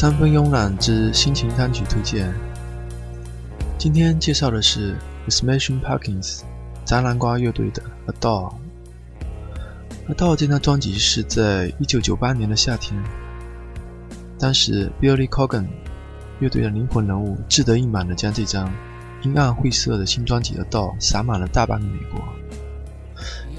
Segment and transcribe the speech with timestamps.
[0.00, 2.32] 三分慵懒之心情单曲推荐。
[3.76, 4.96] 今天介绍的是
[5.26, 6.40] The Smashing Pumpkins
[6.86, 8.46] 杂南瓜乐队的《A d o l
[10.10, 12.98] A d o l》这张专辑是在1998年的夏天，
[14.38, 15.66] 当时 Billy Corgan
[16.38, 18.72] 乐队的灵魂人物志得意满地将这张
[19.22, 22.22] 阴暗晦涩的新专辑《Adore》撒满了大半个美国。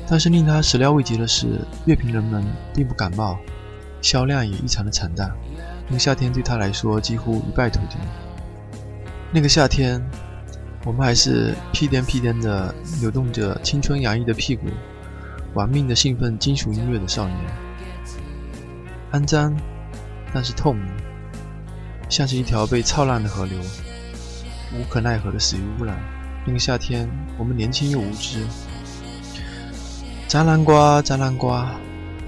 [0.10, 3.38] 但是令他始料未及的是，乐评人们并不感冒，
[4.02, 5.32] 销量也异常的惨淡。
[5.92, 7.98] 那个夏天对他来说几乎一败涂地。
[9.30, 10.02] 那个夏天，
[10.86, 14.68] 我们还是屁颠屁颠的扭动着青春洋溢的屁股，
[15.54, 17.38] 玩命的兴奋金属音乐的少年。
[19.12, 19.54] 肮脏，
[20.34, 20.82] 但是透明，
[22.08, 23.60] 像是一条被操烂的河流，
[24.74, 26.02] 无可奈何的死于污染。
[26.46, 28.48] 那个夏天，我们年轻又无知。
[30.30, 31.70] 炸南瓜，炸南瓜。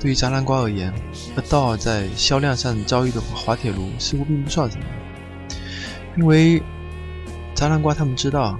[0.03, 0.93] 对于炸南瓜而言，
[1.33, 4.83] 而道尔在销量上遭遇的滑铁卢似乎并不算什么，
[6.17, 6.61] 因为
[7.55, 8.59] 炸南瓜他们知道，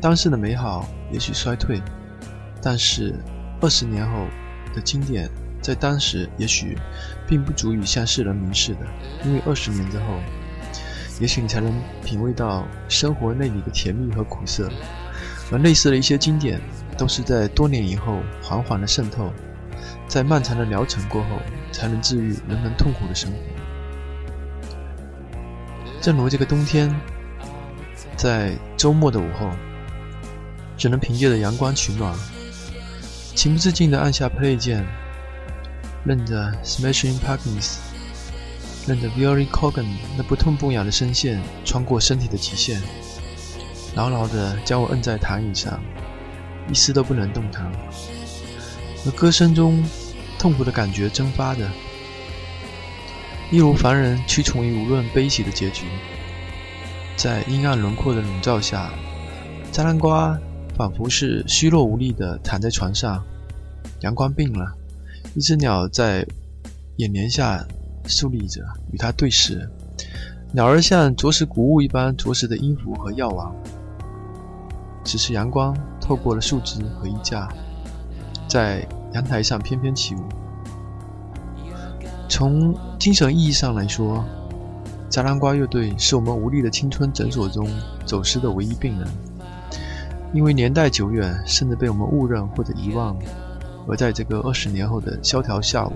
[0.00, 1.82] 当时的美好也许衰退，
[2.62, 3.12] 但是
[3.60, 4.28] 二十年后
[4.72, 5.28] 的经典
[5.60, 6.78] 在当时也许
[7.26, 8.86] 并不足以向世人明示的，
[9.24, 10.04] 因为二十年之后，
[11.18, 14.70] 也许你才能品味到生活内里的甜蜜和苦涩，
[15.50, 16.60] 而类似的一些经典
[16.96, 19.32] 都是在多年以后缓缓的渗透。
[20.08, 21.38] 在漫长的疗程过后，
[21.70, 23.36] 才能治愈人们痛苦的生活。
[26.00, 26.92] 正如这个冬天，
[28.16, 29.50] 在周末的午后，
[30.78, 32.16] 只能凭借着阳光取暖，
[33.34, 34.86] 情不自禁地按下 play 键，
[36.04, 37.76] 任着 Smashing Pumpkins，
[38.86, 39.84] 任着 Billy Cogan
[40.16, 42.80] 那不痛不痒的声线穿过身体的极限，
[43.94, 45.78] 牢牢地将我摁在躺椅上，
[46.70, 47.70] 一丝都不能动弹。
[49.06, 49.82] 而歌声中，
[50.38, 51.68] 痛苦的感觉蒸发的，
[53.50, 55.84] 一如凡人屈从于无论悲喜的结局。
[57.16, 58.92] 在阴暗轮廓的笼罩下，
[59.72, 60.38] 扎兰瓜
[60.76, 63.24] 仿佛是虚弱无力地躺在床上。
[64.02, 64.72] 阳光病了，
[65.34, 66.24] 一只鸟在
[66.98, 67.66] 眼帘下
[68.06, 68.62] 竖立着，
[68.92, 69.68] 与它对视。
[70.52, 73.52] 鸟儿像啄食谷物一般啄食的音符和药王。
[75.02, 77.48] 只是阳光透过了树枝和衣架。
[78.46, 80.24] 在阳台上翩翩起舞。
[82.28, 84.24] 从精神意义上来说，
[85.08, 87.66] 杂南瓜乐队是我们无力的青春诊所中
[88.04, 89.08] 走失的唯一病人。
[90.34, 93.16] 因为年代久远，甚至被我们误认或者遗忘，
[93.88, 95.92] 而在这个二十年后的萧条下午，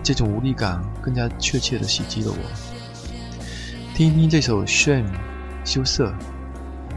[0.00, 2.36] 这种无力感更加确切地袭击了我。
[3.96, 5.06] 听一听这首《Shame》
[5.64, 6.14] 羞涩，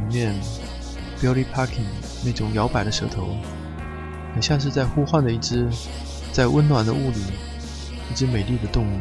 [0.08, 0.36] 里面
[1.20, 1.88] Billy Parking
[2.24, 3.30] 那种摇摆的舌头。
[4.36, 5.66] 很像是在呼唤的一只，
[6.34, 7.20] 在温暖的雾里，
[8.12, 9.00] 一只美丽的动物。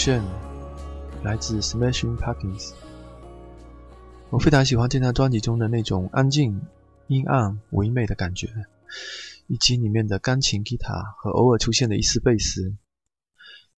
[0.02, 0.22] 《Shen，》
[1.22, 2.72] 来自 Smashing Pumpkins。
[4.30, 6.62] 我非常喜欢这张专辑中的那种安静、
[7.08, 8.48] 阴暗、唯美的感觉，
[9.46, 12.74] 以及里面的钢琴、吉他和偶尔出现的一丝贝斯。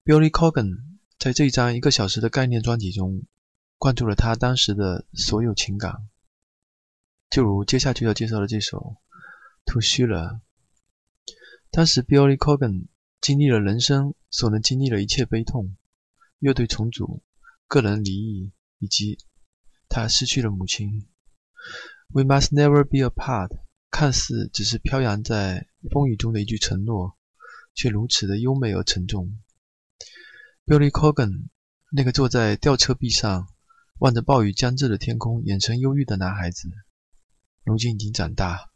[0.04, 0.78] Billy Corgan
[1.18, 3.24] 在这一张一个小时的概念专辑中，
[3.76, 6.06] 灌注了他当时的所有情感，
[7.30, 8.94] 就如接下去要介绍的这首
[9.72, 10.40] 《To s h i l e
[11.72, 12.84] 当时 Billy Corgan
[13.20, 15.74] 经历了人生所能经历的一切悲痛，
[16.42, 17.22] 乐队重组、
[17.68, 19.16] 个人离异，以及
[19.88, 21.06] 他失去了母亲。
[22.08, 23.60] We must never be apart，
[23.92, 27.16] 看似只是飘扬在风雨中的一句承诺，
[27.74, 29.38] 却如此的优美而沉重。
[30.66, 31.48] Billy Corgan，
[31.92, 33.46] 那个坐在吊车壁上
[34.00, 36.68] 望着暴雨将至的天空、眼神忧郁的男孩子，
[37.62, 38.72] 如今已经长大，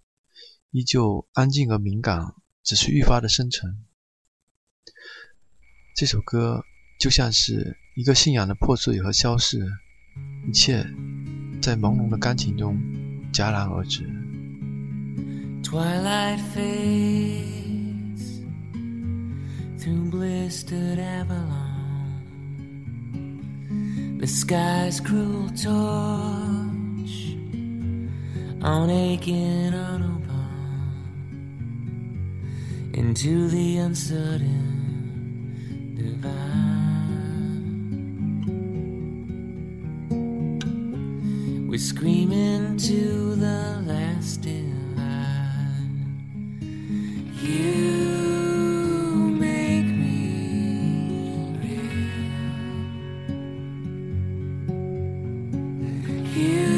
[0.70, 2.34] 依旧安静而敏感。
[2.62, 3.86] 只是愈发的深沉。
[5.94, 6.64] 这首歌
[6.98, 9.66] 就像是一个信仰的破碎和消逝，
[10.48, 10.86] 一切
[11.60, 12.78] 在朦胧的钢琴中
[13.32, 14.04] 戛然而止。
[19.86, 21.36] into the uncertain divine.
[24.18, 27.36] We sky's cruel torch
[28.62, 30.24] on a cannonball
[32.94, 34.75] into the uncertain.
[41.76, 46.56] be screaming to the last in line.
[47.42, 48.16] You
[49.38, 52.08] make me real.
[56.34, 56.68] You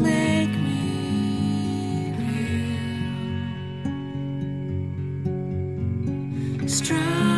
[0.00, 0.80] make me
[6.56, 6.66] real.
[6.66, 7.33] Strong.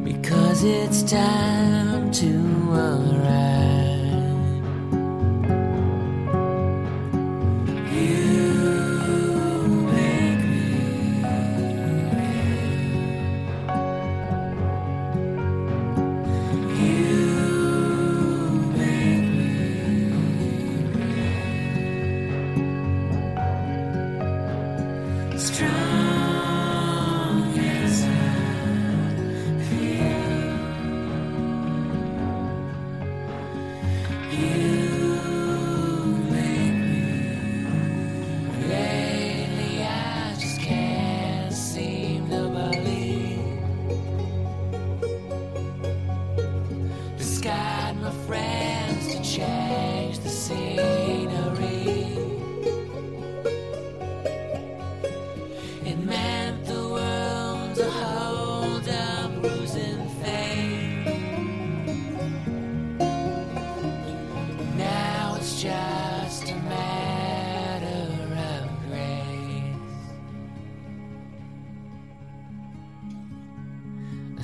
[0.02, 2.32] Because it's time to
[2.72, 3.19] arrive.
[25.40, 25.69] it's true.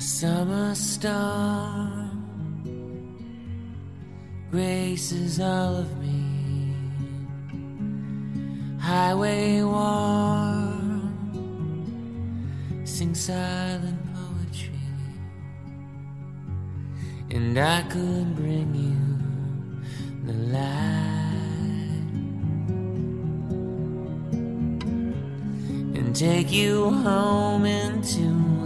[0.07, 2.23] Summer storm
[4.49, 6.73] graces all of me.
[8.79, 11.11] Highway warm,
[12.85, 14.79] sing silent poetry,
[17.29, 18.95] and I could bring you
[20.25, 21.17] the light.
[25.99, 28.56] And take you home into